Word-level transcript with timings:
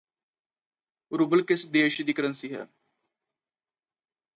rouble 1.11 1.43
ਕਿਸ 1.43 1.65
ਦੇਸ਼ 1.67 2.01
ਦੀ 2.01 2.13
ਕਰੰਸੀ 2.13 2.53
ਹੈ 2.53 2.67